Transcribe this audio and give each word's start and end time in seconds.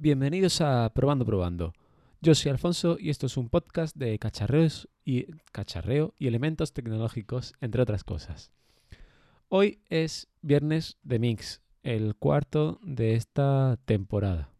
Bienvenidos 0.00 0.60
a 0.60 0.92
Probando 0.94 1.24
Probando. 1.24 1.74
Yo 2.20 2.32
soy 2.36 2.52
Alfonso 2.52 2.98
y 3.00 3.10
esto 3.10 3.26
es 3.26 3.36
un 3.36 3.48
podcast 3.48 3.96
de 3.96 4.16
cacharreos 4.20 4.88
y 5.04 5.26
cacharreo 5.50 6.14
y 6.20 6.28
elementos 6.28 6.72
tecnológicos, 6.72 7.52
entre 7.60 7.82
otras 7.82 8.04
cosas. 8.04 8.52
Hoy 9.48 9.80
es 9.88 10.28
viernes 10.40 10.98
de 11.02 11.18
Mix, 11.18 11.62
el 11.82 12.14
cuarto 12.14 12.78
de 12.84 13.14
esta 13.14 13.76
temporada. 13.86 14.52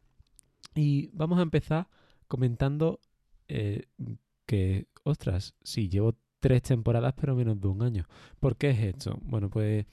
Y 0.75 1.11
vamos 1.13 1.39
a 1.39 1.43
empezar 1.43 1.87
comentando 2.27 2.99
eh, 3.47 3.85
que, 4.45 4.89
ostras, 5.05 5.55
sí, 5.63 5.89
llevo 5.89 6.17
tres 6.41 6.63
temporadas 6.63 7.15
pero 7.15 7.37
menos 7.37 7.61
de 7.61 7.69
un 7.69 7.83
año. 7.83 8.07
¿Por 8.41 8.57
qué 8.57 8.71
es 8.71 8.81
esto? 8.81 9.17
Bueno, 9.23 9.51
pues 9.51 9.87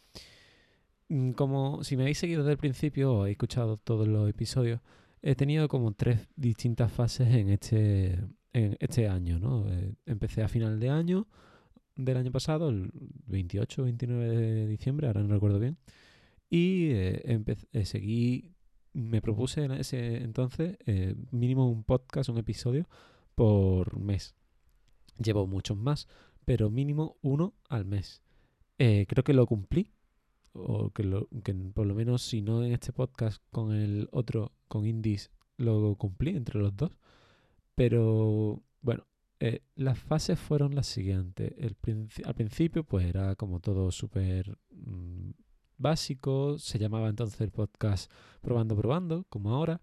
mm, 1.10 1.34
como 1.34 1.84
si 1.84 1.98
me 1.98 2.02
habéis 2.02 2.18
seguido 2.18 2.42
desde 2.42 2.54
el 2.54 2.58
principio 2.58 3.14
o 3.14 3.22
habéis 3.22 3.36
escuchado 3.36 3.78
todos 3.78 4.08
los 4.08 4.28
episodios, 4.28 4.82
he 5.26 5.36
tenido 5.36 5.68
como 5.68 5.92
tres 5.94 6.30
distintas 6.36 6.92
fases 6.92 7.34
en 7.34 7.50
este, 7.50 8.20
en 8.54 8.78
este 8.80 9.10
año, 9.10 9.40
¿no? 9.40 9.68
Eh, 9.68 9.96
empecé 10.06 10.44
a 10.44 10.48
final 10.48 10.80
de 10.80 10.92
año 10.92 11.28
del 11.96 12.18
año 12.18 12.32
pasado, 12.32 12.70
el 12.70 12.92
28 13.26 13.82
o 13.82 13.86
29 13.86 14.28
de 14.28 14.68
diciembre, 14.68 15.08
ahora 15.08 15.24
no 15.24 15.34
recuerdo 15.34 15.60
bien, 15.60 15.78
y 16.48 16.92
eh, 16.92 17.44
eh, 17.72 17.86
seguí, 17.86 18.54
me 18.94 19.20
propuse 19.20 19.64
en 19.64 19.72
ese 19.72 20.18
entonces 20.18 20.78
mínimo 21.32 21.70
un 21.70 21.84
podcast, 21.84 22.30
un 22.30 22.38
episodio 22.38 22.88
por 23.34 24.00
mes. 24.00 24.36
Llevo 25.18 25.48
muchos 25.48 25.76
más, 25.76 26.08
pero 26.46 26.70
mínimo 26.70 27.18
uno 27.22 27.56
al 27.68 27.86
mes. 27.86 28.22
creo 28.78 29.24
que 29.24 29.34
lo 29.34 29.48
cumplí, 29.48 29.92
o 30.56 30.92
que, 30.92 31.04
lo, 31.04 31.28
que 31.44 31.54
por 31.54 31.86
lo 31.86 31.96
menos 31.96 32.22
si 32.22 32.42
no 32.42 32.64
en 32.64 32.72
este 32.72 32.94
podcast, 32.94 33.44
con 33.52 33.74
el 33.74 34.08
otro, 34.12 34.54
con 34.68 34.86
Indies, 34.86 35.32
lo 35.58 35.96
cumplí 35.96 36.36
entre 36.36 36.60
los 36.60 36.76
dos. 36.76 36.92
Pero 37.76 38.62
bueno, 38.82 39.06
eh, 39.40 39.62
las 39.76 40.00
fases 40.00 40.40
fueron 40.40 40.76
las 40.76 40.88
siguientes. 40.88 41.54
El 41.58 41.76
al 42.26 42.36
principio 42.36 42.84
pues 42.84 43.06
era 43.06 43.36
como 43.36 43.60
todo 43.60 43.92
súper 43.92 44.58
mm, 44.72 45.32
básico, 45.78 46.58
se 46.58 46.80
llamaba 46.80 47.10
entonces 47.10 47.40
el 47.42 47.52
podcast 47.52 48.12
Probando, 48.42 48.76
Probando, 48.76 49.26
como 49.30 49.54
ahora. 49.54 49.82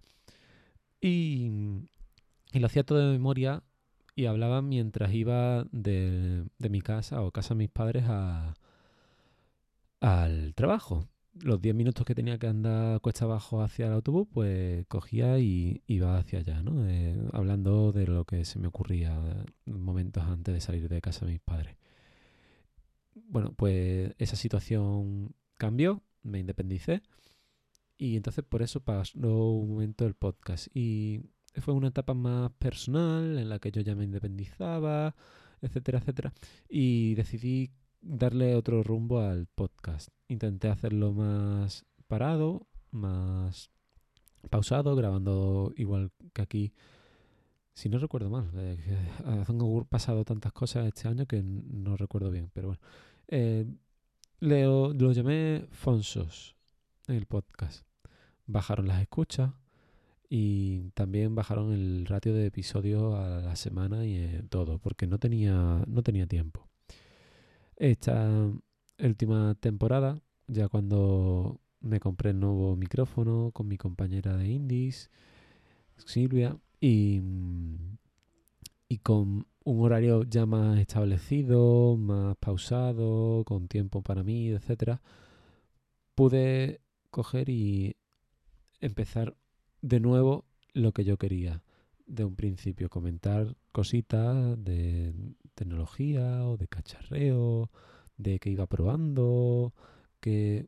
Y, 1.00 1.50
y 2.52 2.58
lo 2.58 2.66
hacía 2.66 2.84
todo 2.84 2.98
de 2.98 3.12
memoria 3.12 3.62
y 4.14 4.26
hablaba 4.26 4.62
mientras 4.62 5.12
iba 5.12 5.64
de, 5.72 6.44
de 6.58 6.68
mi 6.68 6.80
casa 6.80 7.22
o 7.22 7.30
casa 7.30 7.54
de 7.54 7.58
mis 7.58 7.70
padres 7.70 8.04
a, 8.06 8.54
al 10.02 10.54
trabajo. 10.54 11.08
Los 11.34 11.62
10 11.62 11.74
minutos 11.74 12.04
que 12.04 12.14
tenía 12.14 12.38
que 12.38 12.48
andar 12.48 13.00
cuesta 13.00 13.24
abajo 13.24 13.62
hacia 13.62 13.86
el 13.86 13.92
autobús, 13.92 14.28
pues 14.30 14.84
cogía 14.88 15.38
y 15.38 15.82
iba 15.86 16.18
hacia 16.18 16.40
allá. 16.40 16.62
Eh, 16.88 17.28
hablando 17.32 17.92
de 17.92 18.06
lo 18.06 18.24
que 18.26 18.44
se 18.44 18.58
me 18.58 18.68
ocurría 18.68 19.18
momentos 19.64 20.24
antes 20.24 20.52
de 20.52 20.60
salir 20.60 20.88
de 20.88 21.00
casa 21.00 21.24
de 21.24 21.32
mis 21.32 21.40
padres. 21.40 21.76
Bueno, 23.14 23.54
pues 23.56 24.14
esa 24.18 24.36
situación 24.36 25.34
cambió, 25.56 26.02
me 26.22 26.40
independicé 26.40 27.02
y 27.96 28.16
entonces 28.16 28.44
por 28.44 28.62
eso 28.62 28.80
pasó 28.80 29.52
un 29.52 29.70
momento 29.70 30.06
el 30.06 30.14
podcast. 30.14 30.68
Y 30.74 31.22
fue 31.60 31.74
una 31.74 31.88
etapa 31.88 32.14
más 32.14 32.50
personal 32.52 33.38
en 33.38 33.48
la 33.48 33.58
que 33.58 33.70
yo 33.70 33.80
ya 33.82 33.94
me 33.94 34.04
independizaba, 34.04 35.14
etcétera, 35.62 35.98
etcétera. 36.00 36.32
Y 36.68 37.14
decidí 37.14 37.70
darle 38.02 38.54
otro 38.54 38.82
rumbo 38.82 39.20
al 39.20 39.46
podcast. 39.46 40.08
Intenté 40.28 40.68
hacerlo 40.68 41.12
más 41.12 41.86
parado, 42.08 42.66
más 42.90 43.70
pausado, 44.50 44.94
grabando 44.96 45.72
igual 45.76 46.10
que 46.32 46.42
aquí. 46.42 46.72
Si 47.74 47.88
no 47.88 47.98
recuerdo 47.98 48.28
mal, 48.28 48.50
eh, 48.54 49.08
han 49.24 49.86
pasado 49.88 50.24
tantas 50.24 50.52
cosas 50.52 50.86
este 50.86 51.08
año 51.08 51.24
que 51.26 51.42
no 51.42 51.96
recuerdo 51.96 52.30
bien, 52.30 52.50
pero 52.52 52.68
bueno. 52.68 52.82
Eh, 53.28 53.64
lo, 54.40 54.92
lo 54.92 55.12
llamé 55.12 55.66
Fonsos, 55.70 56.56
el 57.06 57.26
podcast. 57.26 57.86
Bajaron 58.46 58.88
las 58.88 59.00
escuchas 59.00 59.52
y 60.28 60.90
también 60.90 61.34
bajaron 61.34 61.72
el 61.72 62.06
ratio 62.06 62.34
de 62.34 62.46
episodios 62.46 63.14
a 63.14 63.40
la 63.40 63.56
semana 63.56 64.04
y 64.04 64.16
eh, 64.16 64.42
todo, 64.50 64.78
porque 64.78 65.06
no 65.06 65.18
tenía, 65.18 65.84
no 65.86 66.02
tenía 66.02 66.26
tiempo. 66.26 66.71
Esta 67.82 68.48
última 69.00 69.56
temporada, 69.56 70.22
ya 70.46 70.68
cuando 70.68 71.60
me 71.80 71.98
compré 71.98 72.30
el 72.30 72.38
nuevo 72.38 72.76
micrófono 72.76 73.50
con 73.52 73.66
mi 73.66 73.76
compañera 73.76 74.36
de 74.36 74.46
Indies, 74.46 75.10
Silvia, 75.96 76.56
y, 76.80 77.20
y 78.88 78.98
con 78.98 79.48
un 79.64 79.80
horario 79.80 80.22
ya 80.22 80.46
más 80.46 80.78
establecido, 80.78 81.96
más 81.96 82.36
pausado, 82.36 83.42
con 83.44 83.66
tiempo 83.66 84.00
para 84.00 84.22
mí, 84.22 84.50
etcétera, 84.50 85.02
pude 86.14 86.82
coger 87.10 87.48
y 87.48 87.96
empezar 88.78 89.36
de 89.80 89.98
nuevo 89.98 90.44
lo 90.72 90.92
que 90.92 91.02
yo 91.02 91.16
quería. 91.18 91.64
De 92.06 92.24
un 92.24 92.36
principio, 92.36 92.88
comentar 92.88 93.56
cositas 93.72 94.62
de 94.62 95.12
tecnología 95.54 96.46
o 96.46 96.56
de 96.56 96.68
cacharreo, 96.68 97.70
de 98.16 98.38
que 98.38 98.50
iba 98.50 98.66
probando, 98.66 99.74
que 100.20 100.66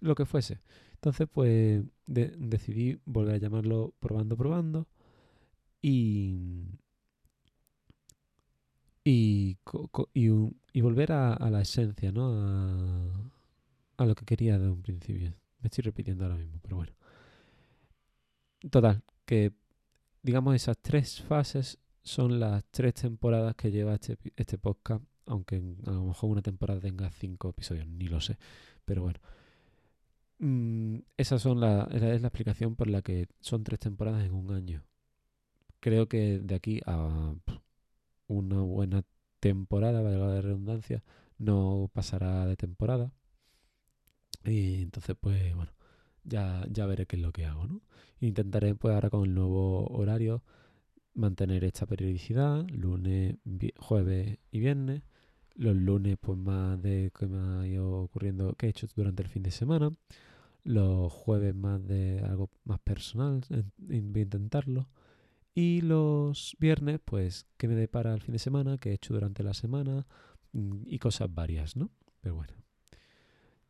lo 0.00 0.14
que 0.14 0.26
fuese. 0.26 0.60
Entonces, 0.94 1.28
pues 1.32 1.84
decidí 2.06 2.98
volver 3.04 3.34
a 3.36 3.38
llamarlo 3.38 3.94
probando, 4.00 4.36
probando 4.36 4.88
y 5.82 6.78
y, 9.04 10.80
volver 10.80 11.12
a, 11.12 11.50
la 11.50 11.60
esencia, 11.60 12.12
¿no? 12.12 13.32
A 13.96 14.04
lo 14.04 14.14
que 14.14 14.24
quería 14.24 14.58
de 14.58 14.68
un 14.68 14.82
principio. 14.82 15.34
Me 15.60 15.68
estoy 15.68 15.82
repitiendo 15.82 16.24
ahora 16.24 16.36
mismo, 16.36 16.58
pero 16.62 16.76
bueno. 16.76 16.92
Total, 18.70 19.02
que 19.24 19.52
digamos 20.22 20.54
esas 20.56 20.78
tres 20.78 21.22
fases 21.22 21.78
son 22.08 22.40
las 22.40 22.64
tres 22.70 22.94
temporadas 22.94 23.54
que 23.54 23.70
lleva 23.70 23.94
este, 23.94 24.16
este 24.36 24.58
podcast, 24.58 25.04
aunque 25.26 25.62
a 25.86 25.90
lo 25.90 26.04
mejor 26.04 26.30
una 26.30 26.42
temporada 26.42 26.80
tenga 26.80 27.10
cinco 27.10 27.50
episodios, 27.50 27.86
ni 27.86 28.08
lo 28.08 28.20
sé. 28.20 28.38
Pero 28.84 29.02
bueno. 29.02 29.20
Mm, 30.40 31.00
esa 31.16 31.38
son 31.38 31.60
la, 31.60 31.88
es 31.92 32.00
la 32.22 32.28
explicación 32.28 32.76
por 32.76 32.88
la 32.88 33.02
que 33.02 33.26
son 33.40 33.64
tres 33.64 33.80
temporadas 33.80 34.24
en 34.24 34.32
un 34.34 34.52
año. 34.52 34.84
Creo 35.80 36.08
que 36.08 36.38
de 36.38 36.54
aquí 36.54 36.80
a 36.86 37.34
una 38.28 38.60
buena 38.62 39.04
temporada, 39.40 40.02
valga 40.02 40.26
la 40.28 40.40
redundancia, 40.40 41.02
no 41.38 41.90
pasará 41.92 42.46
de 42.46 42.56
temporada. 42.56 43.12
Y 44.44 44.82
entonces, 44.82 45.16
pues 45.20 45.54
bueno, 45.54 45.72
ya, 46.24 46.64
ya 46.70 46.86
veré 46.86 47.06
qué 47.06 47.16
es 47.16 47.22
lo 47.22 47.32
que 47.32 47.46
hago, 47.46 47.66
¿no? 47.66 47.82
Intentaré, 48.20 48.74
pues 48.74 48.94
ahora 48.94 49.10
con 49.10 49.24
el 49.24 49.34
nuevo 49.34 49.86
horario, 49.88 50.42
mantener 51.18 51.64
esta 51.64 51.84
periodicidad, 51.84 52.66
lunes, 52.68 53.36
jueves 53.78 54.38
y 54.50 54.60
viernes. 54.60 55.02
Los 55.54 55.76
lunes, 55.76 56.16
pues 56.20 56.38
más 56.38 56.80
de 56.80 57.10
que 57.18 57.26
me 57.26 57.38
ha 57.38 57.66
ido 57.66 58.02
ocurriendo, 58.02 58.54
que 58.54 58.66
he 58.66 58.70
hecho 58.70 58.86
durante 58.94 59.24
el 59.24 59.28
fin 59.28 59.42
de 59.42 59.50
semana. 59.50 59.92
Los 60.62 61.12
jueves 61.12 61.54
más 61.54 61.84
de 61.86 62.20
algo 62.20 62.50
más 62.64 62.78
personal, 62.80 63.42
voy 63.78 64.20
a 64.20 64.22
intentarlo. 64.22 64.88
Y 65.54 65.80
los 65.80 66.56
viernes, 66.60 67.00
pues, 67.04 67.46
que 67.56 67.66
me 67.66 67.74
depara 67.74 68.14
el 68.14 68.20
fin 68.20 68.32
de 68.32 68.38
semana, 68.38 68.78
que 68.78 68.90
he 68.90 68.94
hecho 68.94 69.14
durante 69.14 69.42
la 69.42 69.54
semana 69.54 70.06
mm, 70.52 70.82
y 70.86 70.98
cosas 71.00 71.34
varias, 71.34 71.76
¿no? 71.76 71.90
Pero 72.20 72.36
bueno. 72.36 72.52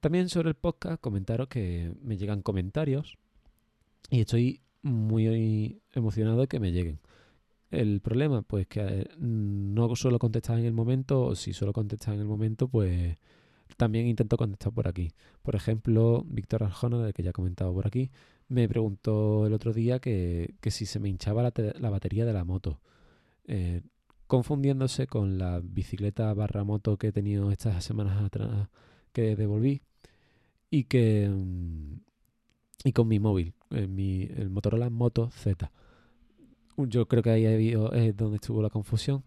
También 0.00 0.28
sobre 0.28 0.50
el 0.50 0.54
podcast, 0.54 1.00
comentaros 1.00 1.48
que 1.48 1.92
me 2.02 2.18
llegan 2.18 2.42
comentarios 2.42 3.16
y 4.10 4.20
estoy 4.20 4.60
muy 4.82 5.80
emocionado 5.92 6.40
de 6.42 6.46
que 6.46 6.60
me 6.60 6.72
lleguen. 6.72 7.00
El 7.70 8.00
problema, 8.00 8.42
pues 8.42 8.66
que 8.66 8.80
eh, 8.80 9.08
no 9.18 9.94
suelo 9.94 10.18
contestar 10.18 10.58
en 10.58 10.64
el 10.64 10.72
momento, 10.72 11.22
o 11.26 11.34
si 11.34 11.52
suelo 11.52 11.72
contestar 11.72 12.14
en 12.14 12.20
el 12.20 12.26
momento, 12.26 12.68
pues 12.68 13.16
también 13.76 14.06
intento 14.06 14.36
contestar 14.36 14.72
por 14.72 14.88
aquí. 14.88 15.12
Por 15.42 15.54
ejemplo, 15.54 16.24
Víctor 16.26 16.64
Arjona, 16.64 16.98
del 16.98 17.12
que 17.12 17.22
ya 17.22 17.30
he 17.30 17.32
comentado 17.34 17.72
por 17.74 17.86
aquí, 17.86 18.10
me 18.48 18.68
preguntó 18.68 19.46
el 19.46 19.52
otro 19.52 19.72
día 19.74 19.98
que, 19.98 20.54
si 20.70 20.86
se 20.86 20.98
me 20.98 21.08
hinchaba 21.10 21.42
la, 21.42 21.90
batería 21.90 22.24
de 22.24 22.32
la 22.32 22.44
moto. 22.44 22.80
Eh, 23.46 23.82
confundiéndose 24.26 25.06
con 25.06 25.38
la 25.38 25.60
bicicleta 25.62 26.32
barra 26.34 26.64
moto 26.64 26.98
que 26.98 27.08
he 27.08 27.12
tenido 27.12 27.50
estas 27.50 27.84
semanas 27.84 28.22
atrás 28.22 28.68
que 29.12 29.36
devolví 29.36 29.82
y 30.70 30.84
que 30.84 31.28
mm, 31.28 32.00
y 32.84 32.92
con 32.92 33.08
mi 33.08 33.18
móvil, 33.18 33.54
mi, 33.70 34.22
el 34.22 34.50
Motorola 34.50 34.90
Moto 34.90 35.30
Z 35.30 35.70
yo 36.86 37.06
creo 37.08 37.22
que 37.22 37.30
ahí 37.30 37.44
es 37.44 38.16
donde 38.16 38.36
estuvo 38.36 38.62
la 38.62 38.70
confusión. 38.70 39.24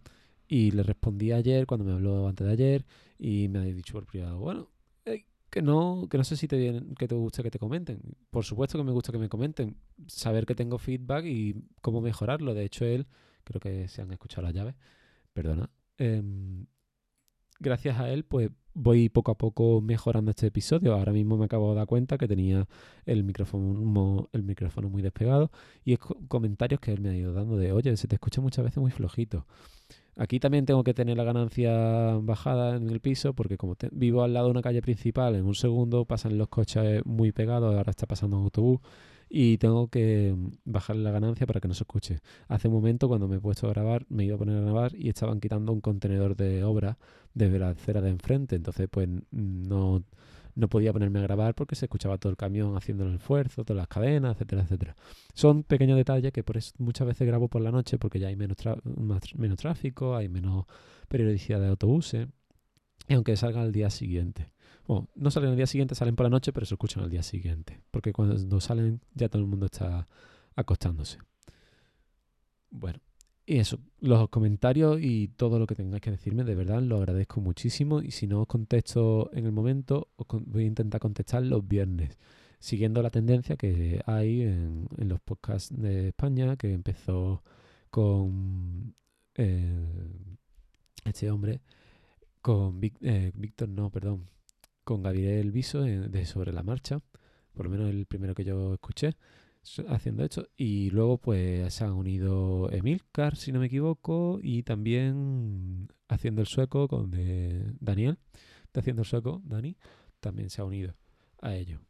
Y 0.47 0.71
le 0.71 0.83
respondí 0.83 1.31
ayer, 1.31 1.65
cuando 1.65 1.85
me 1.85 1.93
habló 1.93 2.27
antes 2.27 2.45
de 2.45 2.53
ayer, 2.53 2.85
y 3.17 3.47
me 3.47 3.59
ha 3.59 3.61
dicho 3.63 3.93
por 3.93 4.05
privado, 4.05 4.39
bueno, 4.39 4.69
que 5.51 5.61
no, 5.61 6.07
que 6.09 6.17
no 6.17 6.23
sé 6.23 6.37
si 6.37 6.47
te 6.47 6.57
viene, 6.57 6.81
que 6.97 7.07
te 7.09 7.15
gusta 7.15 7.43
que 7.43 7.51
te 7.51 7.59
comenten. 7.59 8.01
Por 8.29 8.45
supuesto 8.45 8.77
que 8.77 8.85
me 8.85 8.91
gusta 8.93 9.11
que 9.11 9.17
me 9.17 9.27
comenten. 9.29 9.77
Saber 10.07 10.45
que 10.45 10.55
tengo 10.55 10.77
feedback 10.77 11.25
y 11.25 11.55
cómo 11.81 11.99
mejorarlo. 12.01 12.53
De 12.53 12.63
hecho, 12.63 12.85
él, 12.85 13.05
creo 13.43 13.59
que 13.59 13.89
se 13.89 14.01
han 14.01 14.11
escuchado 14.11 14.43
las 14.43 14.53
llaves, 14.53 14.75
perdona. 15.33 15.69
Em, 15.97 16.65
gracias 17.59 17.99
a 17.99 18.09
él, 18.09 18.23
pues 18.23 18.49
voy 18.73 19.09
poco 19.09 19.31
a 19.31 19.37
poco 19.37 19.81
mejorando 19.81 20.31
este 20.31 20.47
episodio. 20.47 20.93
Ahora 20.93 21.11
mismo 21.11 21.37
me 21.37 21.45
acabo 21.45 21.71
de 21.71 21.77
dar 21.77 21.87
cuenta 21.87 22.17
que 22.17 22.27
tenía 22.27 22.67
el 23.05 23.23
micrófono, 23.23 24.89
muy 24.89 25.01
despegado 25.01 25.51
y 25.83 25.93
es 25.93 25.99
comentarios 26.27 26.79
que 26.79 26.91
él 26.91 27.01
me 27.01 27.09
ha 27.09 27.15
ido 27.15 27.33
dando 27.33 27.57
de, 27.57 27.71
oye, 27.71 27.95
se 27.97 28.07
te 28.07 28.15
escucha 28.15 28.41
muchas 28.41 28.65
veces 28.65 28.77
muy 28.77 28.91
flojito. 28.91 29.45
Aquí 30.17 30.39
también 30.39 30.65
tengo 30.65 30.83
que 30.83 30.93
tener 30.93 31.17
la 31.17 31.23
ganancia 31.23 32.17
bajada 32.21 32.75
en 32.75 32.89
el 32.89 32.99
piso 32.99 33.33
porque 33.33 33.57
como 33.57 33.75
vivo 33.91 34.23
al 34.23 34.33
lado 34.33 34.47
de 34.47 34.51
una 34.51 34.61
calle 34.61 34.81
principal, 34.81 35.35
en 35.35 35.45
un 35.45 35.55
segundo 35.55 36.05
pasan 36.05 36.37
los 36.37 36.49
coches 36.49 37.01
muy 37.05 37.31
pegados, 37.31 37.75
ahora 37.75 37.91
está 37.91 38.07
pasando 38.07 38.37
un 38.37 38.43
autobús 38.43 38.79
y 39.33 39.57
tengo 39.57 39.87
que 39.87 40.35
bajar 40.65 40.97
la 40.97 41.11
ganancia 41.11 41.47
para 41.47 41.61
que 41.61 41.67
no 41.69 41.73
se 41.73 41.83
escuche. 41.83 42.19
Hace 42.49 42.67
un 42.67 42.73
momento 42.73 43.07
cuando 43.07 43.29
me 43.29 43.37
he 43.37 43.39
puesto 43.39 43.67
a 43.67 43.69
grabar, 43.69 44.05
me 44.09 44.25
iba 44.25 44.35
a 44.35 44.37
poner 44.37 44.57
a 44.57 44.61
grabar 44.61 44.93
y 44.95 45.07
estaban 45.07 45.39
quitando 45.39 45.71
un 45.71 45.79
contenedor 45.79 46.35
de 46.35 46.63
obra 46.65 46.97
desde 47.33 47.57
la 47.57 47.69
acera 47.69 48.01
de 48.01 48.09
enfrente, 48.09 48.55
entonces 48.57 48.89
pues 48.91 49.07
no 49.31 50.03
no 50.55 50.67
podía 50.67 50.91
ponerme 50.91 51.19
a 51.19 51.23
grabar 51.23 51.55
porque 51.55 51.75
se 51.75 51.85
escuchaba 51.85 52.17
todo 52.17 52.29
el 52.29 52.35
camión 52.35 52.75
haciendo 52.75 53.05
el 53.05 53.15
esfuerzo, 53.15 53.63
todas 53.63 53.77
las 53.77 53.87
cadenas, 53.87 54.35
etcétera, 54.35 54.63
etcétera. 54.63 54.95
Son 55.33 55.63
pequeños 55.63 55.97
detalles 55.97 56.33
que 56.33 56.43
por 56.43 56.57
eso 56.57 56.73
muchas 56.77 57.07
veces 57.07 57.25
grabo 57.25 57.47
por 57.47 57.61
la 57.61 57.71
noche 57.71 57.97
porque 57.97 58.19
ya 58.19 58.27
hay 58.27 58.35
menos, 58.35 58.57
menos 59.35 59.57
tráfico, 59.57 60.15
hay 60.15 60.27
menos 60.27 60.65
periodicidad 61.07 61.61
de 61.61 61.67
autobuses. 61.67 62.27
Y 63.07 63.13
aunque 63.13 63.35
salgan 63.35 63.63
al 63.63 63.71
día 63.71 63.89
siguiente. 63.89 64.51
Bueno, 64.87 65.09
no 65.15 65.31
salen 65.31 65.51
al 65.51 65.55
día 65.55 65.67
siguiente, 65.67 65.95
salen 65.95 66.15
por 66.15 66.25
la 66.25 66.29
noche, 66.29 66.51
pero 66.53 66.65
se 66.65 66.73
escuchan 66.73 67.03
al 67.03 67.09
día 67.09 67.23
siguiente. 67.23 67.81
Porque 67.91 68.13
cuando 68.13 68.59
salen 68.61 69.01
ya 69.13 69.29
todo 69.29 69.41
el 69.41 69.47
mundo 69.47 69.67
está 69.67 70.07
acostándose. 70.55 71.19
Bueno, 72.69 72.99
y 73.45 73.57
eso, 73.57 73.79
los 73.99 74.29
comentarios 74.29 74.99
y 75.01 75.27
todo 75.29 75.59
lo 75.59 75.67
que 75.67 75.75
tengáis 75.75 76.01
que 76.01 76.11
decirme, 76.11 76.43
de 76.43 76.55
verdad 76.55 76.81
lo 76.81 76.97
agradezco 76.97 77.41
muchísimo. 77.41 78.01
Y 78.01 78.11
si 78.11 78.27
no 78.27 78.41
os 78.41 78.47
contesto 78.47 79.29
en 79.33 79.45
el 79.45 79.51
momento, 79.51 80.09
voy 80.29 80.63
a 80.63 80.67
intentar 80.67 81.01
contestar 81.01 81.43
los 81.43 81.67
viernes, 81.67 82.17
siguiendo 82.59 83.01
la 83.01 83.09
tendencia 83.09 83.57
que 83.57 84.01
hay 84.05 84.41
en, 84.43 84.87
los 84.97 85.19
podcasts 85.19 85.75
de 85.75 86.09
España, 86.09 86.55
que 86.55 86.73
empezó 86.73 87.43
con 87.89 88.95
eh, 89.35 90.07
este 91.03 91.29
hombre, 91.29 91.61
con 92.41 92.79
eh, 93.01 93.31
Víctor, 93.35 93.69
no, 93.69 93.89
perdón, 93.89 94.29
con 94.83 95.03
Gabriel 95.03 95.51
Viso 95.51 95.81
de 95.81 96.25
Sobre 96.25 96.51
la 96.53 96.63
Marcha, 96.63 97.01
por 97.53 97.65
lo 97.65 97.71
menos 97.71 97.89
el 97.89 98.05
primero 98.05 98.33
que 98.35 98.43
yo 98.43 98.73
escuché 98.73 99.15
haciendo 99.87 100.23
esto. 100.23 100.47
Y 100.57 100.89
luego 100.89 101.17
pues 101.17 101.73
se 101.73 101.83
han 101.83 101.93
unido 101.93 102.71
Emilcar, 102.71 103.35
si 103.35 103.51
no 103.51 103.59
me 103.59 103.67
equivoco, 103.67 104.39
y 104.41 104.63
también 104.63 105.89
haciendo 106.07 106.41
el 106.41 106.47
sueco 106.47 106.87
con 106.87 107.11
de 107.11 107.73
Daniel, 107.79 108.17
haciendo 108.73 109.03
el 109.03 109.07
sueco, 109.07 109.41
Dani, 109.45 109.77
también 110.19 110.49
se 110.49 110.61
ha 110.61 110.65
unido 110.65 110.95
a 111.41 111.55
ello. 111.55 111.81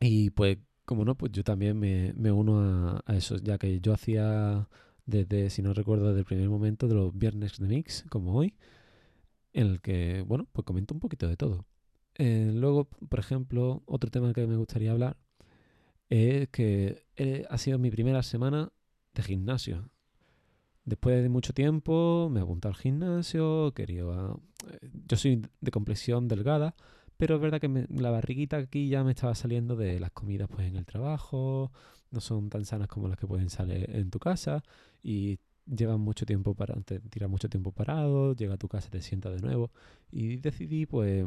Y 0.00 0.30
pues, 0.30 0.58
como 0.84 1.04
no, 1.04 1.16
pues 1.16 1.32
yo 1.32 1.42
también 1.42 1.78
me, 1.78 2.12
me 2.14 2.30
uno 2.30 2.60
a, 2.60 3.02
a, 3.06 3.16
eso, 3.16 3.36
ya 3.36 3.58
que 3.58 3.80
yo 3.80 3.92
hacía 3.94 4.68
desde, 5.06 5.50
si 5.50 5.62
no 5.62 5.72
recuerdo, 5.72 6.08
desde 6.08 6.20
el 6.20 6.26
primer 6.26 6.48
momento 6.48 6.88
de 6.88 6.94
los 6.94 7.16
viernes 7.16 7.58
de 7.58 7.66
mix, 7.66 8.04
como 8.10 8.34
hoy, 8.34 8.54
en 9.56 9.68
el 9.68 9.80
que, 9.80 10.22
bueno, 10.26 10.46
pues 10.52 10.66
comento 10.66 10.92
un 10.92 11.00
poquito 11.00 11.26
de 11.28 11.36
todo. 11.36 11.64
Eh, 12.14 12.50
luego, 12.52 12.84
por 12.84 13.18
ejemplo, 13.18 13.82
otro 13.86 14.10
tema 14.10 14.32
que 14.34 14.46
me 14.46 14.56
gustaría 14.56 14.92
hablar 14.92 15.16
es 16.10 16.48
que 16.50 17.06
eh, 17.16 17.46
ha 17.48 17.56
sido 17.56 17.78
mi 17.78 17.90
primera 17.90 18.22
semana 18.22 18.70
de 19.14 19.22
gimnasio. 19.22 19.88
Después 20.84 21.22
de 21.22 21.30
mucho 21.30 21.54
tiempo 21.54 22.28
me 22.30 22.40
apunté 22.40 22.68
al 22.68 22.76
gimnasio, 22.76 23.72
quería... 23.74 24.02
Eh, 24.02 24.90
yo 25.08 25.16
soy 25.16 25.42
de 25.62 25.70
complexión 25.70 26.28
delgada, 26.28 26.74
pero 27.16 27.36
es 27.36 27.40
verdad 27.40 27.58
que 27.58 27.86
la 27.88 28.10
barriguita 28.10 28.58
aquí 28.58 28.88
ya 28.90 29.04
me 29.04 29.12
estaba 29.12 29.34
saliendo 29.34 29.74
de 29.74 29.98
las 29.98 30.10
comidas 30.10 30.48
pues 30.48 30.68
en 30.68 30.76
el 30.76 30.84
trabajo, 30.84 31.72
no 32.10 32.20
son 32.20 32.50
tan 32.50 32.66
sanas 32.66 32.88
como 32.88 33.08
las 33.08 33.16
que 33.16 33.26
pueden 33.26 33.48
salir 33.48 33.88
en 33.88 34.10
tu 34.10 34.18
casa 34.18 34.62
y 35.02 35.38
llevan 35.66 36.00
mucho 36.00 36.26
tiempo 36.26 36.54
para 36.54 36.74
te 36.82 37.00
tiras 37.00 37.28
mucho 37.28 37.48
tiempo 37.48 37.72
parado, 37.72 38.34
llega 38.34 38.54
a 38.54 38.58
tu 38.58 38.68
casa 38.68 38.88
te 38.90 39.02
sientas 39.02 39.34
de 39.34 39.46
nuevo 39.46 39.70
y 40.10 40.36
decidí 40.36 40.86
pues 40.86 41.26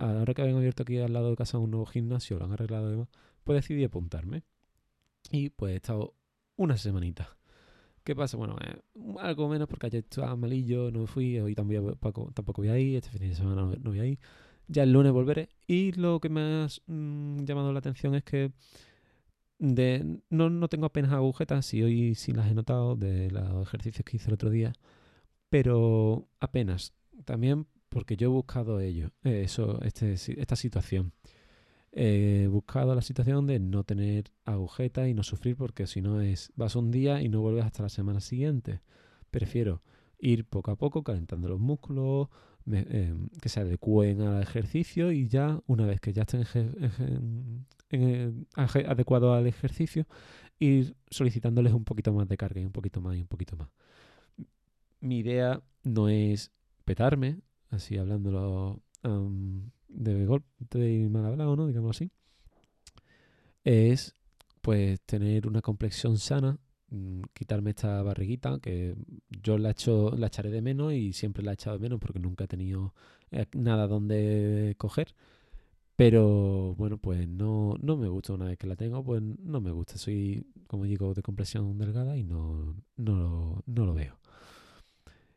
ahora 0.00 0.34
que 0.34 0.42
habían 0.42 0.56
abierto 0.56 0.82
aquí 0.82 0.98
al 0.98 1.12
lado 1.12 1.30
de 1.30 1.36
casa 1.36 1.58
un 1.58 1.70
nuevo 1.70 1.86
gimnasio, 1.86 2.38
lo 2.38 2.46
han 2.46 2.52
arreglado 2.52 2.86
además, 2.86 3.08
pues 3.44 3.56
decidí 3.62 3.84
apuntarme. 3.84 4.42
Y 5.30 5.50
pues 5.50 5.74
he 5.74 5.76
estado 5.76 6.14
una 6.56 6.76
semanita. 6.76 7.36
¿Qué 8.02 8.16
pasa? 8.16 8.36
Bueno, 8.36 8.56
eh, 8.64 8.80
algo 9.18 9.48
menos 9.48 9.68
porque 9.68 9.86
ayer 9.86 10.04
estaba 10.04 10.34
malillo, 10.36 10.90
no 10.90 11.06
fui, 11.06 11.38
hoy 11.38 11.54
tampoco, 11.54 12.30
tampoco 12.32 12.62
voy 12.62 12.70
a 12.70 12.78
ir, 12.78 12.96
este 12.96 13.10
fin 13.10 13.28
de 13.28 13.34
semana 13.34 13.62
no, 13.62 13.90
voy 13.90 14.00
a 14.00 14.06
ir. 14.06 14.18
Ya 14.66 14.84
el 14.84 14.92
lunes 14.92 15.12
volveré. 15.12 15.50
Y 15.66 15.92
lo 15.92 16.20
que 16.20 16.28
me 16.28 16.40
ha 16.40 16.68
mm, 16.86 17.44
llamado 17.44 17.72
la 17.72 17.80
atención 17.80 18.14
es 18.14 18.24
que 18.24 18.52
de, 19.60 20.20
no, 20.30 20.50
no 20.50 20.68
tengo 20.68 20.86
apenas 20.86 21.12
agujetas, 21.12 21.72
y 21.74 21.82
hoy 21.82 22.14
sí 22.14 22.32
las 22.32 22.50
he 22.50 22.54
notado 22.54 22.96
de 22.96 23.30
los 23.30 23.62
ejercicios 23.62 24.04
que 24.04 24.16
hice 24.16 24.28
el 24.28 24.34
otro 24.34 24.50
día, 24.50 24.72
pero 25.48 26.28
apenas. 26.40 26.94
También 27.24 27.66
porque 27.90 28.16
yo 28.16 28.28
he 28.28 28.30
buscado 28.32 28.80
ello, 28.80 29.10
eh, 29.22 29.42
eso, 29.44 29.80
este, 29.82 30.14
esta 30.14 30.56
situación. 30.56 31.12
He 31.92 32.48
buscado 32.50 32.94
la 32.94 33.02
situación 33.02 33.46
de 33.46 33.58
no 33.58 33.84
tener 33.84 34.32
agujetas 34.44 35.08
y 35.08 35.14
no 35.14 35.24
sufrir 35.24 35.56
porque 35.56 35.86
si 35.86 36.00
no 36.00 36.20
es 36.20 36.52
vas 36.54 36.76
un 36.76 36.90
día 36.92 37.20
y 37.20 37.28
no 37.28 37.40
vuelves 37.40 37.64
hasta 37.64 37.82
la 37.82 37.88
semana 37.88 38.20
siguiente. 38.20 38.80
Prefiero 39.30 39.82
ir 40.18 40.46
poco 40.46 40.70
a 40.70 40.76
poco 40.76 41.02
calentando 41.02 41.48
los 41.48 41.60
músculos, 41.60 42.28
em, 42.66 43.28
que 43.40 43.48
se 43.48 43.60
adecúen 43.60 44.20
al 44.22 44.42
ejercicio 44.42 45.12
y 45.12 45.28
ya 45.28 45.60
una 45.66 45.86
vez 45.86 46.00
que 46.00 46.12
ya 46.12 46.22
estén 46.22 46.44
adecuados 48.54 49.36
al 49.36 49.46
ejercicio, 49.46 50.06
ir 50.58 50.94
solicitándoles 51.10 51.72
un 51.72 51.84
poquito 51.84 52.12
más 52.12 52.28
de 52.28 52.36
carga 52.36 52.60
y 52.60 52.64
un 52.64 52.72
poquito 52.72 53.00
más 53.00 53.16
y 53.16 53.22
un 53.22 53.26
poquito 53.26 53.56
más. 53.56 53.68
Mi 55.00 55.18
idea 55.18 55.62
no 55.82 56.08
es 56.08 56.52
petarme, 56.84 57.40
así 57.70 57.96
hablándolo 57.96 58.82
de 59.88 60.26
golpe 60.26 60.92
y 60.92 61.08
mal 61.08 61.24
hablado, 61.26 61.56
¿no? 61.56 61.66
Digamos 61.66 61.96
así. 61.96 62.10
Es 63.64 64.14
pues 64.60 65.00
tener 65.02 65.46
una 65.46 65.62
complexión 65.62 66.18
sana, 66.18 66.58
quitarme 67.32 67.70
esta 67.70 68.02
barriguita 68.02 68.58
que 68.60 68.94
yo 69.28 69.58
la, 69.58 69.70
hecho, 69.70 70.12
la 70.16 70.26
echaré 70.28 70.50
de 70.50 70.62
menos 70.62 70.92
y 70.92 71.12
siempre 71.12 71.42
la 71.42 71.52
he 71.52 71.54
echado 71.54 71.76
de 71.76 71.82
menos 71.82 72.00
porque 72.00 72.18
nunca 72.18 72.44
he 72.44 72.48
tenido 72.48 72.94
eh, 73.30 73.46
nada 73.52 73.86
donde 73.86 74.74
coger. 74.78 75.14
Pero 75.96 76.74
bueno, 76.76 76.96
pues 76.98 77.28
no, 77.28 77.74
no 77.82 77.96
me 77.96 78.08
gusta 78.08 78.32
una 78.32 78.46
vez 78.46 78.58
que 78.58 78.66
la 78.66 78.76
tengo, 78.76 79.04
pues 79.04 79.20
no 79.22 79.60
me 79.60 79.70
gusta. 79.70 79.98
Soy, 79.98 80.46
como 80.66 80.84
digo, 80.84 81.12
de 81.14 81.22
complexión 81.22 81.76
delgada 81.76 82.16
y 82.16 82.24
no, 82.24 82.74
no, 82.96 83.62
no 83.66 83.86
lo 83.86 83.94
veo. 83.94 84.18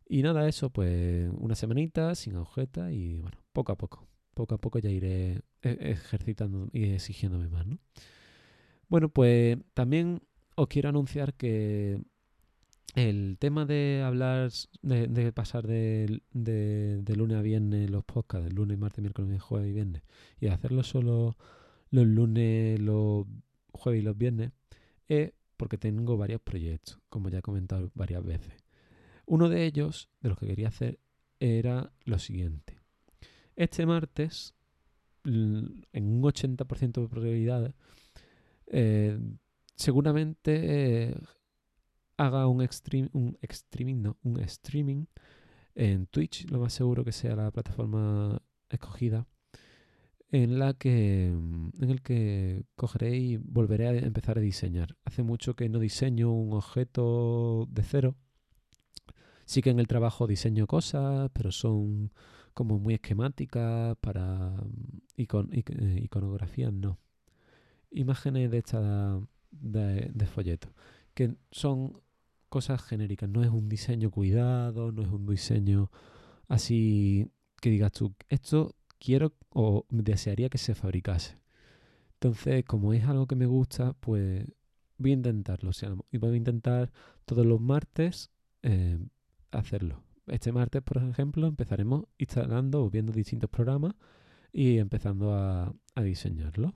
Y 0.07 0.21
nada, 0.21 0.47
eso, 0.47 0.69
pues 0.69 1.29
una 1.37 1.55
semanita 1.55 2.15
sin 2.15 2.35
agujeta 2.35 2.91
y 2.91 3.19
bueno, 3.19 3.37
poco 3.51 3.73
a 3.73 3.77
poco. 3.77 4.07
Poco 4.33 4.55
a 4.55 4.57
poco 4.57 4.79
ya 4.79 4.89
iré 4.89 5.41
e-, 5.61 5.91
ejercitando 5.91 6.69
y 6.71 6.93
exigiéndome 6.93 7.49
más, 7.49 7.67
¿no? 7.67 7.77
Bueno, 8.87 9.09
pues 9.09 9.57
también 9.73 10.21
os 10.55 10.67
quiero 10.67 10.89
anunciar 10.89 11.33
que 11.33 11.99
el 12.95 13.37
tema 13.39 13.65
de 13.65 14.03
hablar, 14.05 14.51
de, 14.81 15.31
pasar 15.33 15.65
de, 15.65 16.21
de, 16.31 17.15
lunes 17.15 17.37
a 17.37 17.41
viernes 17.41 17.89
los 17.89 18.03
podcasts, 18.03 18.47
de 18.47 18.53
lunes, 18.53 18.77
martes, 18.77 19.01
miércoles, 19.01 19.41
jueves 19.41 19.69
y 19.69 19.73
viernes, 19.73 20.03
y 20.39 20.47
hacerlo 20.47 20.83
solo 20.83 21.35
los 21.89 22.05
lunes, 22.05 22.79
los 22.79 23.25
jueves 23.71 24.01
y 24.01 24.05
los 24.05 24.17
viernes, 24.17 24.51
es 25.07 25.33
porque 25.57 25.77
tengo 25.77 26.17
varios 26.17 26.41
proyectos, 26.41 26.99
como 27.09 27.29
ya 27.29 27.39
he 27.39 27.41
comentado 27.41 27.91
varias 27.95 28.23
veces. 28.23 28.53
Uno 29.25 29.49
de 29.49 29.65
ellos, 29.65 30.09
de 30.21 30.29
los 30.29 30.37
que 30.37 30.47
quería 30.47 30.67
hacer, 30.67 30.99
era 31.39 31.91
lo 32.05 32.19
siguiente. 32.19 32.79
Este 33.55 33.85
martes, 33.85 34.53
en 35.23 35.85
un 35.93 36.21
80% 36.21 37.01
de 37.01 37.07
probabilidades, 37.07 37.73
eh, 38.67 39.17
seguramente 39.75 41.09
eh, 41.09 41.15
haga 42.17 42.47
un, 42.47 42.67
un 43.13 43.37
streaming, 43.41 44.01
no, 44.01 44.17
un 44.23 44.39
streaming 44.41 45.05
en 45.75 46.07
Twitch, 46.07 46.49
lo 46.49 46.59
más 46.59 46.73
seguro 46.73 47.03
que 47.03 47.11
sea 47.11 47.35
la 47.35 47.51
plataforma 47.51 48.41
escogida, 48.69 49.27
en 50.29 50.59
la 50.59 50.73
que 50.73 51.27
en 51.27 51.89
el 51.89 52.01
que 52.01 52.65
cogeré 52.75 53.17
y 53.17 53.37
volveré 53.37 53.87
a 53.87 53.91
empezar 53.97 54.37
a 54.37 54.41
diseñar. 54.41 54.97
Hace 55.05 55.23
mucho 55.23 55.55
que 55.55 55.69
no 55.69 55.79
diseño 55.79 56.31
un 56.31 56.53
objeto 56.53 57.67
de 57.69 57.83
cero 57.83 58.15
Sí 59.45 59.61
que 59.61 59.69
en 59.69 59.79
el 59.79 59.87
trabajo 59.87 60.27
diseño 60.27 60.67
cosas, 60.67 61.29
pero 61.33 61.51
son 61.51 62.11
como 62.53 62.79
muy 62.79 62.95
esquemáticas 62.95 63.95
para 63.99 64.51
mm, 64.51 65.01
icon, 65.17 65.49
eh, 65.51 65.99
iconografías, 66.03 66.71
no. 66.73 66.99
Imágenes 67.91 68.51
de 68.51 68.57
esta 68.59 69.19
de, 69.63 70.11
de 70.13 70.25
folleto, 70.25 70.69
que 71.13 71.35
son 71.51 71.99
cosas 72.49 72.83
genéricas, 72.83 73.29
no 73.29 73.43
es 73.43 73.49
un 73.49 73.67
diseño 73.67 74.11
cuidado, 74.11 74.91
no 74.91 75.01
es 75.01 75.09
un 75.09 75.25
diseño 75.25 75.89
así 76.47 77.31
que 77.61 77.69
digas 77.69 77.91
tú, 77.91 78.13
esto 78.29 78.75
quiero 78.99 79.33
o 79.49 79.85
desearía 79.89 80.49
que 80.49 80.57
se 80.57 80.75
fabricase. 80.75 81.39
Entonces, 82.15 82.63
como 82.65 82.93
es 82.93 83.05
algo 83.05 83.27
que 83.27 83.35
me 83.35 83.45
gusta, 83.45 83.93
pues 83.99 84.45
voy 84.97 85.11
a 85.11 85.13
intentarlo. 85.15 85.69
O 85.69 85.73
sea, 85.73 85.93
y 86.11 86.17
voy 86.17 86.33
a 86.33 86.35
intentar 86.37 86.91
todos 87.25 87.45
los 87.45 87.59
martes 87.59 88.31
eh, 88.61 88.97
hacerlo. 89.51 90.03
Este 90.27 90.51
martes, 90.51 90.81
por 90.81 90.97
ejemplo, 90.97 91.47
empezaremos 91.47 92.05
instalando 92.17 92.83
o 92.83 92.89
viendo 92.89 93.11
distintos 93.11 93.49
programas 93.49 93.95
y 94.53 94.77
empezando 94.77 95.33
a, 95.33 95.73
a 95.95 96.01
diseñarlo. 96.01 96.73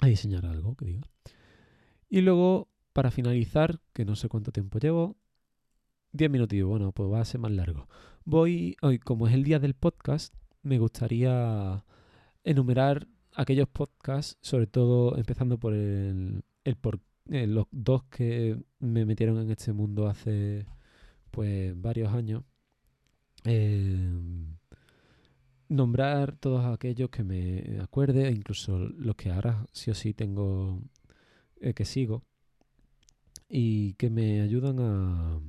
A 0.00 0.06
diseñar 0.06 0.46
algo, 0.46 0.76
que 0.76 0.84
diga. 0.84 1.11
Y 2.12 2.20
luego, 2.20 2.68
para 2.92 3.10
finalizar, 3.10 3.80
que 3.94 4.04
no 4.04 4.16
sé 4.16 4.28
cuánto 4.28 4.52
tiempo 4.52 4.78
llevo, 4.78 5.16
10 6.12 6.30
minutos. 6.30 6.62
Bueno, 6.62 6.92
pues 6.92 7.10
va 7.10 7.22
a 7.22 7.24
ser 7.24 7.40
más 7.40 7.52
largo. 7.52 7.88
Voy, 8.26 8.76
hoy, 8.82 8.98
como 8.98 9.26
es 9.28 9.32
el 9.32 9.44
día 9.44 9.58
del 9.58 9.72
podcast, 9.72 10.34
me 10.62 10.78
gustaría 10.78 11.82
enumerar 12.44 13.08
aquellos 13.34 13.66
podcasts, 13.66 14.36
sobre 14.42 14.66
todo 14.66 15.16
empezando 15.16 15.58
por 15.58 15.72
el, 15.72 16.44
el 16.64 16.76
por 16.76 17.00
eh, 17.30 17.46
los 17.46 17.64
dos 17.70 18.02
que 18.10 18.62
me 18.78 19.06
metieron 19.06 19.38
en 19.38 19.50
este 19.50 19.72
mundo 19.72 20.06
hace 20.06 20.66
pues 21.30 21.72
varios 21.80 22.12
años. 22.12 22.44
Eh, 23.44 24.12
nombrar 25.70 26.36
todos 26.36 26.66
aquellos 26.66 27.08
que 27.08 27.24
me 27.24 27.80
acuerde, 27.80 28.28
e 28.28 28.32
incluso 28.32 28.78
los 28.78 29.16
que 29.16 29.30
ahora 29.30 29.64
sí 29.72 29.90
o 29.90 29.94
sí 29.94 30.12
tengo 30.12 30.82
eh, 31.62 31.74
que 31.74 31.84
sigo 31.84 32.24
y 33.48 33.94
que 33.94 34.10
me 34.10 34.40
ayudan 34.40 34.80
a, 34.80 35.40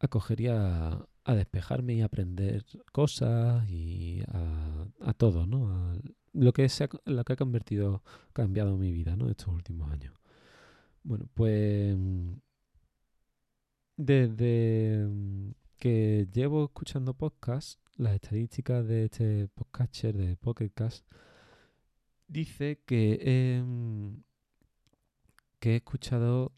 a 0.00 0.08
coger 0.08 0.40
y 0.42 0.48
a, 0.48 1.06
despejarme 1.26 1.94
y 1.94 2.02
aprender 2.02 2.64
cosas 2.92 3.68
y 3.70 4.22
a, 4.28 5.14
todo, 5.14 5.46
¿no? 5.46 5.98
Lo 6.32 6.52
que, 6.52 6.68
se 6.68 6.84
ha, 6.84 6.88
que 6.88 7.32
ha 7.32 7.36
convertido, 7.36 8.02
cambiado 8.34 8.76
mi 8.76 8.92
vida, 8.92 9.16
¿no? 9.16 9.30
Estos 9.30 9.48
últimos 9.48 9.90
años. 9.90 10.14
Bueno, 11.02 11.26
pues 11.34 11.96
desde 13.96 15.08
que 15.78 16.28
llevo 16.32 16.64
escuchando 16.64 17.14
podcasts, 17.14 17.78
las 17.96 18.14
estadísticas 18.14 18.86
de 18.86 19.04
este 19.04 19.48
podcaster 19.48 20.16
de 20.16 20.36
Pocketcast 20.36 21.06
dice 22.28 22.82
que, 22.84 23.62
que 25.64 25.72
he 25.72 25.76
escuchado 25.76 26.52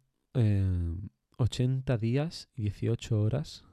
80 1.36 1.96
días 1.96 2.48
y 2.56 2.62
18 2.62 3.22
horas 3.22 3.64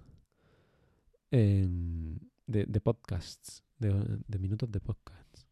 de, 1.31 2.81
podcasts, 2.83 3.63
de, 3.79 4.37
minutos 4.37 4.71
de 4.71 4.79
podcasts. 4.79 5.47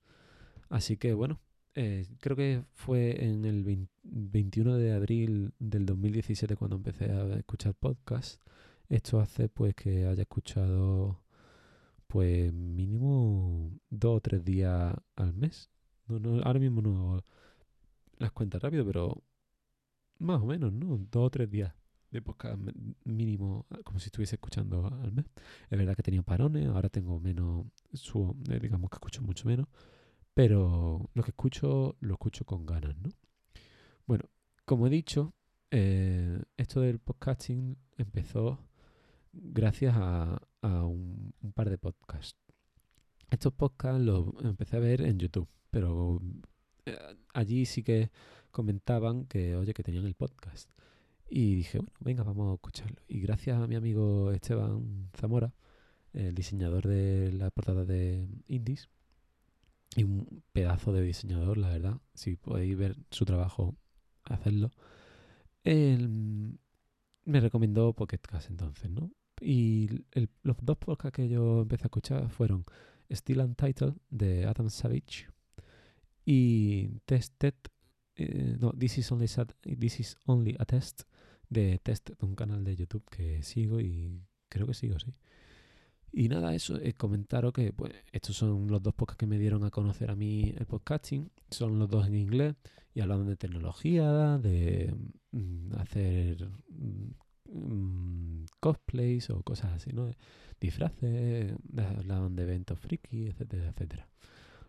Así 0.69 0.97
que 0.97 1.15
bueno, 1.15 1.41
eh, 1.73 2.05
creo 2.19 2.38
que 2.38 2.63
fue 2.73 3.25
en 3.25 3.43
el 3.43 3.88
21 4.03 4.77
de 4.77 4.93
abril 4.93 5.55
del 5.57 5.88
2017 5.88 6.55
cuando 6.57 6.75
empecé 6.75 7.05
a 7.05 7.33
escuchar 7.38 7.73
podcasts. 7.73 8.39
Esto 8.88 9.19
hace 9.19 9.50
pues 9.50 9.73
que 9.73 10.05
haya 10.05 10.21
escuchado 10.21 11.23
pues 12.05 12.53
mínimo 12.53 13.71
dos 13.89 14.17
o 14.17 14.21
tres 14.21 14.45
días 14.45 14.93
al 15.15 15.33
mes. 15.33 15.71
Ahora 16.07 16.59
mismo 16.59 16.83
no 16.83 17.23
las 18.19 18.31
cuentas 18.31 18.61
rápido, 18.61 18.85
pero 18.85 19.23
más 20.21 20.41
o 20.41 20.45
menos, 20.45 20.71
¿no? 20.71 20.97
Dos 21.11 21.27
o 21.27 21.29
tres 21.29 21.49
días 21.49 21.73
de 22.11 22.21
podcast 22.21 22.59
mínimo, 23.05 23.65
como 23.83 23.99
si 23.99 24.07
estuviese 24.07 24.35
escuchando 24.35 24.85
al 24.85 25.11
mes. 25.11 25.25
Es 25.69 25.77
verdad 25.77 25.95
que 25.95 26.03
tenía 26.03 26.21
parones, 26.23 26.67
ahora 26.67 26.89
tengo 26.89 27.19
menos, 27.19 27.65
su, 27.93 28.35
eh, 28.49 28.59
digamos 28.59 28.89
que 28.89 28.95
escucho 28.95 29.21
mucho 29.21 29.47
menos, 29.47 29.67
pero 30.33 31.09
lo 31.13 31.23
que 31.23 31.31
escucho 31.31 31.95
lo 32.01 32.13
escucho 32.13 32.45
con 32.45 32.65
ganas, 32.65 32.95
¿no? 32.97 33.09
Bueno, 34.05 34.25
como 34.65 34.87
he 34.87 34.89
dicho, 34.89 35.33
eh, 35.71 36.41
esto 36.57 36.81
del 36.81 36.99
podcasting 36.99 37.77
empezó 37.97 38.59
gracias 39.31 39.95
a, 39.97 40.41
un, 40.61 41.33
par 41.55 41.69
de 41.69 41.77
podcasts. 41.77 42.37
Estos 43.29 43.53
podcasts 43.53 44.01
los 44.01 44.27
empecé 44.43 44.75
a 44.75 44.79
ver 44.79 45.01
en 45.01 45.17
YouTube, 45.17 45.47
pero 45.69 46.21
eh, 46.85 46.97
allí 47.33 47.65
sí 47.65 47.83
que 47.83 48.11
comentaban 48.51 49.25
que, 49.25 49.55
oye, 49.55 49.73
que 49.73 49.83
tenían 49.83 50.05
el 50.05 50.15
podcast. 50.15 50.69
Y 51.29 51.55
dije, 51.55 51.79
bueno, 51.79 51.93
venga, 52.00 52.23
vamos 52.23 52.51
a 52.51 52.55
escucharlo. 52.55 53.01
Y 53.07 53.21
gracias 53.21 53.57
a 53.61 53.67
mi 53.67 53.75
amigo 53.75 54.31
Esteban 54.31 55.09
Zamora, 55.15 55.53
el 56.13 56.35
diseñador 56.35 56.88
de 56.88 57.31
la 57.31 57.50
portada 57.51 57.85
de 57.85 58.27
Indies, 58.47 58.89
y 59.95 60.03
un 60.03 60.43
pedazo 60.53 60.93
de 60.93 61.01
diseñador, 61.01 61.57
la 61.57 61.69
verdad, 61.69 62.01
si 62.13 62.35
podéis 62.35 62.77
ver 62.77 62.97
su 63.09 63.25
trabajo, 63.25 63.75
hacerlo, 64.23 64.71
él 65.63 66.57
me 67.25 67.39
recomendó 67.39 67.93
Pocket 67.93 68.19
Cast 68.19 68.50
entonces, 68.50 68.89
¿no? 68.89 69.11
Y 69.39 69.89
los 70.43 70.57
dos 70.61 70.77
podcasts 70.77 71.15
que 71.15 71.27
yo 71.27 71.61
empecé 71.61 71.83
a 71.85 71.88
escuchar 71.88 72.29
fueron 72.29 72.65
Still 73.09 73.39
Untitled 73.39 73.95
de 74.09 74.45
Adam 74.45 74.69
Savage 74.69 75.30
y 76.33 77.01
Tested, 77.03 77.55
eh, 78.15 78.55
no, 78.57 78.71
This 78.71 79.00
is, 79.00 79.11
only 79.11 79.27
This 79.77 80.00
is 80.00 80.17
Only 80.25 80.55
a 80.57 80.63
Test 80.63 81.01
de 81.50 81.77
test 81.79 82.11
de 82.11 82.25
un 82.25 82.35
canal 82.35 82.63
de 82.63 82.73
YouTube 82.77 83.03
que 83.09 83.43
sigo 83.43 83.81
y 83.81 84.23
creo 84.47 84.65
que 84.65 84.73
sigo, 84.73 84.97
sí. 84.97 85.13
Y 86.13 86.29
nada, 86.29 86.55
eso, 86.55 86.77
es 86.77 86.93
comentaros 86.93 87.51
que 87.51 87.73
pues, 87.73 87.91
estos 88.13 88.38
son 88.38 88.67
los 88.67 88.81
dos 88.81 88.93
podcasts 88.93 89.19
que 89.19 89.27
me 89.27 89.39
dieron 89.39 89.65
a 89.65 89.71
conocer 89.71 90.09
a 90.09 90.15
mí 90.15 90.53
el 90.57 90.65
podcasting. 90.65 91.29
Son 91.50 91.77
los 91.77 91.89
dos 91.89 92.07
en 92.07 92.15
inglés 92.15 92.55
y 92.93 93.01
hablan 93.01 93.27
de 93.27 93.35
tecnología, 93.35 94.38
de 94.38 94.95
mm, 95.31 95.73
hacer 95.79 96.50
mm, 96.69 98.45
cosplays 98.61 99.29
o 99.31 99.43
cosas 99.43 99.73
así, 99.73 99.91
¿no? 99.91 100.09
Disfraces, 100.61 101.53
hablaban 101.97 102.38
de 102.38 102.43
eventos 102.43 102.79
friki, 102.79 103.27
etcétera, 103.27 103.67
etcétera. 103.67 104.07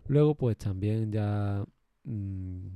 Luego, 0.07 0.35
pues 0.35 0.59
también 0.59 1.13
ya 1.13 1.65
mm, 2.05 2.67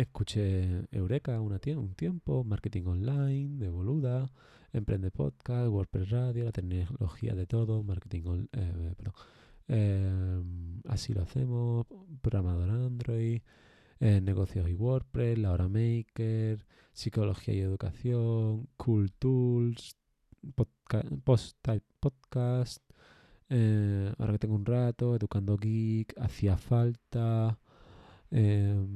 Escuché 0.00 0.86
Eureka 0.92 1.40
una 1.40 1.60
un 1.76 1.94
tiempo, 1.94 2.42
Marketing 2.42 2.84
Online, 2.86 3.58
de 3.58 3.68
Boluda, 3.68 4.30
Emprende 4.72 5.10
Podcast, 5.10 5.68
WordPress 5.68 6.08
Radio, 6.10 6.44
la 6.44 6.52
tecnología 6.52 7.34
de 7.34 7.46
todo, 7.46 7.82
Marketing 7.82 8.22
Online, 8.24 8.48
eh, 8.52 8.94
eh, 9.68 10.42
así 10.88 11.12
lo 11.12 11.22
hacemos, 11.22 11.86
programador 12.22 12.70
Android, 12.70 13.42
eh, 13.98 14.20
negocios 14.22 14.70
y 14.70 14.74
WordPress, 14.74 15.38
La 15.38 15.52
Hora 15.52 15.68
Maker, 15.68 16.64
Psicología 16.94 17.52
y 17.54 17.60
Educación, 17.60 18.68
Cool 18.78 19.12
Tools, 19.12 19.96
Post 21.24 21.58
Type 21.60 21.86
Podcast, 22.00 22.82
ahora 23.50 24.32
que 24.32 24.38
tengo 24.38 24.54
un 24.54 24.64
rato, 24.64 25.16
Educando 25.16 25.56
Geek, 25.56 26.14
Hacía 26.18 26.56
Falta, 26.56 27.58
eh, 28.30 28.86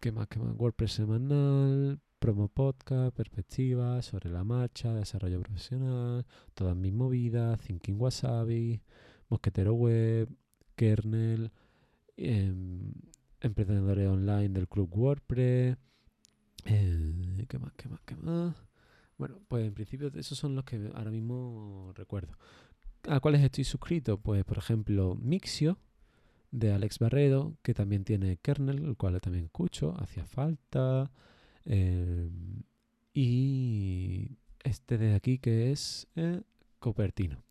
¿Qué 0.00 0.12
más? 0.12 0.28
¿Qué 0.28 0.38
más? 0.38 0.54
WordPress 0.56 0.92
semanal, 0.92 2.00
promo 2.18 2.48
podcast, 2.48 3.14
perspectiva, 3.14 4.00
sobre 4.02 4.30
la 4.30 4.44
marcha, 4.44 4.94
desarrollo 4.94 5.40
profesional, 5.40 6.24
todas 6.54 6.76
mis 6.76 6.92
movidas, 6.92 7.60
Thinking 7.60 8.00
Wasabi, 8.00 8.80
Mosquetero 9.28 9.74
Web, 9.74 10.28
Kernel, 10.76 11.50
em, 12.16 12.92
emprendedores 13.40 14.08
online 14.08 14.50
del 14.50 14.68
club 14.68 14.90
WordPress. 14.96 15.76
Eh, 16.64 17.46
¿Qué 17.48 17.58
más? 17.58 17.72
¿Qué 17.74 17.88
más? 17.88 18.00
¿Qué 18.04 18.16
más? 18.16 18.54
Bueno, 19.18 19.40
pues 19.48 19.66
en 19.66 19.74
principio 19.74 20.10
esos 20.14 20.38
son 20.38 20.54
los 20.54 20.64
que 20.64 20.90
ahora 20.94 21.10
mismo 21.10 21.92
recuerdo. 21.94 22.32
¿A 23.08 23.20
cuáles 23.20 23.42
estoy 23.42 23.64
suscrito? 23.64 24.18
Pues 24.18 24.44
por 24.44 24.58
ejemplo 24.58 25.16
Mixio, 25.20 25.78
de 26.52 26.72
Alex 26.72 26.98
Barredo, 26.98 27.56
que 27.62 27.74
también 27.74 28.04
tiene 28.04 28.36
kernel, 28.36 28.84
el 28.84 28.96
cual 28.96 29.20
también 29.20 29.46
escucho, 29.46 29.94
hacía 29.98 30.24
falta. 30.24 31.10
Eh, 31.64 32.30
y 33.14 34.38
este 34.62 34.98
de 34.98 35.14
aquí 35.14 35.38
que 35.38 35.72
es 35.72 36.06
eh, 36.14 36.42
Copertino. 36.78 37.42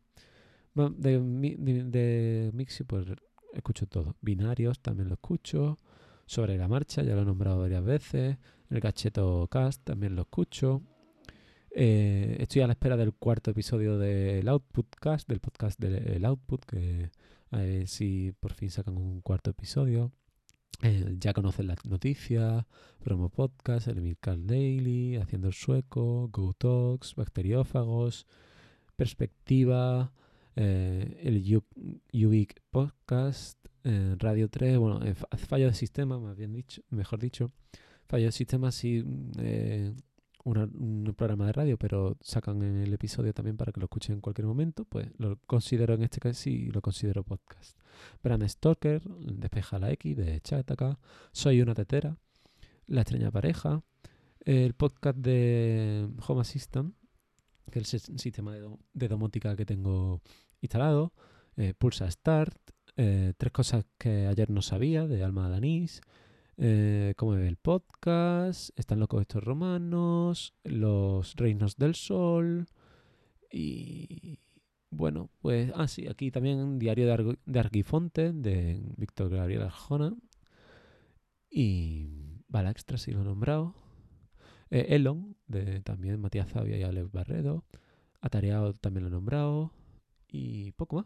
de, 0.76 1.20
de, 1.20 2.52
Mixi 2.54 2.84
pues 2.84 3.08
escucho 3.54 3.88
todo. 3.88 4.16
Binarios 4.22 4.80
también 4.80 5.10
lo 5.10 5.16
escucho. 5.16 5.78
Sobre 6.26 6.58
la 6.58 6.70
marcha 6.70 7.04
ya 7.04 7.16
lo 7.16 7.24
he 7.24 7.26
nombrado 7.26 7.60
varias 7.60 7.84
veces. 7.84 8.38
El 8.70 8.80
Gacheto 8.80 9.48
Cast 9.48 9.84
también 9.84 10.16
lo 10.16 10.22
escucho. 10.22 10.82
Eh, 11.74 12.36
estoy 12.40 12.62
a 12.62 12.68
la 12.68 12.74
espera 12.74 12.98
del 12.98 13.14
cuarto 13.14 13.52
episodio 13.52 13.98
del 13.98 14.48
Outputcast, 14.50 15.28
del 15.28 15.40
podcast 15.40 15.80
del 15.80 16.26
Output, 16.26 16.66
que 16.66 17.12
a 17.50 17.60
ver 17.60 17.88
si 17.88 18.34
por 18.40 18.54
fin 18.54 18.70
sacan 18.70 18.98
un 18.98 19.22
cuarto 19.22 19.52
episodio. 19.52 20.12
Eh, 20.82 21.16
ya 21.18 21.34
conocen 21.34 21.68
las 21.68 21.86
noticias, 21.86 22.66
promo 23.04 23.30
podcast, 23.30 23.88
el 23.88 24.02
Milcar 24.02 24.38
Daily, 24.44 25.16
Haciendo 25.16 25.48
el 25.48 25.54
Sueco, 25.54 26.28
Go 26.30 26.54
Talks, 26.54 27.16
Bacteriófagos, 27.16 28.28
Perspectiva, 28.96 30.12
eh, 30.56 31.20
el 31.24 31.64
Ubic 32.26 32.62
Podcast, 32.70 33.58
Radio 33.84 34.50
3, 34.50 34.78
bueno, 34.78 35.00
fallo 35.48 35.68
de 35.68 35.74
sistema, 35.74 36.20
más 36.20 36.36
bien 36.36 36.54
dicho, 36.54 36.82
mejor 36.90 37.20
dicho. 37.20 37.52
Fallo 38.08 38.26
de 38.26 38.32
sistema, 38.32 38.72
sí, 38.72 39.04
un 40.44 41.14
programa 41.16 41.46
de 41.46 41.54
radio, 41.54 41.78
pero 41.78 42.18
sacan 42.22 42.62
el 42.62 42.94
episodio 42.94 43.34
también 43.34 43.58
para 43.58 43.72
que 43.72 43.80
lo 43.80 43.86
escuchen 43.86 44.16
en 44.16 44.22
cualquier 44.22 44.48
momento, 44.48 44.86
pues 44.86 45.08
lo 45.18 45.38
considero 45.46 45.94
en 45.94 46.04
este 46.04 46.20
caso 46.20 46.40
sí, 46.40 46.70
lo 46.72 46.82
considero 46.82 47.24
podcast. 47.24 47.78
Brand 48.24 48.48
Stalker, 48.48 49.02
Despeja 49.04 49.80
la 49.80 49.92
X 49.92 50.18
de 50.18 50.42
Chataka, 50.42 51.00
Soy 51.32 51.62
una 51.62 51.76
tetera, 51.76 52.18
La 52.88 53.02
extraña 53.02 53.32
pareja, 53.32 53.84
el 54.40 54.74
podcast 54.74 55.18
de 55.18 56.10
Home 56.28 56.42
Assistant, 56.42 56.96
que 57.70 57.80
es 57.80 57.94
el 57.94 58.20
sistema 58.20 58.54
de, 58.54 59.08
domótica 59.08 59.56
que 59.56 59.66
tengo 59.66 60.22
instalado, 60.62 61.14
eh, 61.58 61.74
Pulsa 61.78 62.10
Start, 62.10 62.58
eh, 62.98 63.34
tres 63.38 63.52
cosas 63.52 63.86
que 63.98 64.28
ayer 64.28 64.50
no 64.50 64.62
sabía 64.62 65.08
de 65.08 65.24
Alma 65.24 65.50
Danís, 65.50 66.02
eh, 66.64 67.16
cómo 67.18 67.34
el 67.34 67.58
podcast, 67.58 68.70
están 68.78 69.00
locos 69.00 69.22
estos 69.22 69.44
romanos, 69.44 70.54
los 70.64 71.36
reinos 71.36 71.76
del 71.76 71.96
sol. 71.96 72.68
Y 73.52 74.38
bueno, 74.92 75.32
pues, 75.42 75.72
ah 75.76 75.88
sí, 75.88 76.08
aquí 76.08 76.30
también 76.30 76.78
Diario 76.78 77.08
de, 77.08 77.40
de 77.44 77.60
Argifonte 77.60 78.32
de 78.32 78.94
Víctor 78.96 79.32
Gabriel 79.32 79.64
Arjona. 79.64 80.16
Y 81.50 82.44
Bala 82.48 82.70
Extra 82.70 83.00
si 83.00 83.12
lo 83.12 83.22
he 83.22 83.26
nombrado, 83.26 83.74
eh, 84.70 84.86
Elon 84.90 85.36
de 85.48 85.82
también 85.82 86.22
Matías 86.22 86.52
Zavia 86.52 86.78
y 86.78 86.84
Alex 86.84 87.12
Barredo, 87.12 87.66
Atareado 88.22 88.76
también 88.76 89.06
lo 89.06 89.08
he 89.08 89.12
nombrado. 89.12 89.72
Y 90.28 90.74
poco 90.74 90.98
más. 90.98 91.06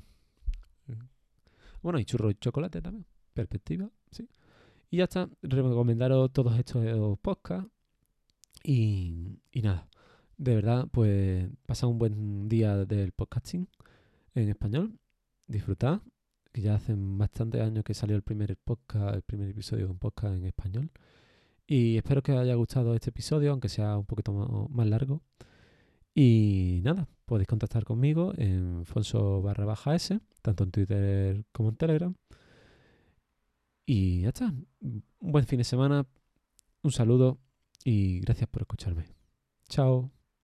Bueno, 1.82 1.98
y 1.98 2.04
churro 2.04 2.30
y 2.30 2.36
chocolate 2.36 2.82
también, 2.82 3.06
perspectiva, 3.34 3.90
sí. 4.12 4.28
Y 4.96 5.00
ya 5.00 5.04
está, 5.04 5.30
recomendaros 5.42 6.32
todos 6.32 6.58
estos 6.58 7.20
podcasts. 7.20 7.70
Y, 8.64 9.42
y 9.52 9.62
nada, 9.62 9.90
de 10.38 10.56
verdad, 10.56 10.88
pues 10.90 11.50
pasad 11.66 11.90
un 11.90 12.00
buen 12.00 12.48
día 12.48 12.86
del 12.86 13.12
podcasting 13.12 13.68
en 14.36 14.48
español. 14.48 14.98
Disfrutad, 15.48 16.00
que 16.54 16.62
ya 16.62 16.76
hace 16.76 16.94
bastantes 16.96 17.60
años 17.60 17.84
que 17.84 17.94
salió 17.94 18.16
el 18.16 18.22
primer 18.22 18.56
podcast, 18.56 19.16
el 19.16 19.22
primer 19.24 19.50
episodio 19.50 19.88
de 19.88 19.92
un 19.92 20.00
podcast 20.00 20.34
en 20.34 20.46
español. 20.46 20.90
Y 21.68 21.98
espero 21.98 22.24
que 22.24 22.32
os 22.32 22.40
haya 22.40 22.56
gustado 22.56 22.96
este 22.96 23.10
episodio, 23.10 23.52
aunque 23.52 23.68
sea 23.68 23.98
un 23.98 24.06
poquito 24.06 24.32
más, 24.70 24.88
largo. 24.88 25.24
Y 26.14 26.80
nada, 26.86 27.10
podéis 27.26 27.50
contactar 27.50 27.84
conmigo 27.84 28.32
en 28.38 28.86
Fonso 28.86 29.42
barra 29.42 29.66
baja 29.66 29.94
S, 29.94 30.22
tanto 30.42 30.64
en 30.64 30.72
Twitter 30.72 31.44
como 31.52 31.68
en 31.68 31.76
Telegram. 31.76 32.16
Y 33.86 34.22
ya 34.22 34.30
está. 34.30 34.54
Un 34.82 35.04
buen 35.20 35.46
fin 35.46 35.58
de 35.58 35.64
semana. 35.64 36.06
Un 36.82 36.92
saludo 36.92 37.40
y 37.84 38.20
gracias 38.20 38.50
por 38.50 38.62
escucharme. 38.64 39.06
Chao. 39.70 40.12